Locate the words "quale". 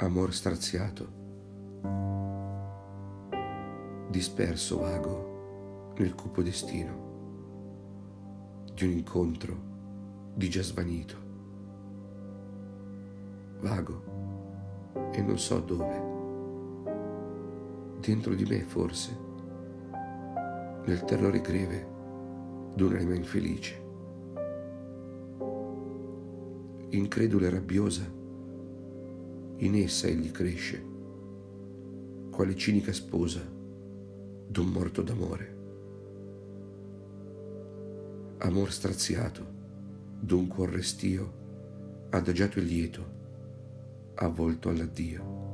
32.30-32.54